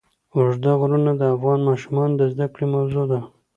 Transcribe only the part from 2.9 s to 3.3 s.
ده.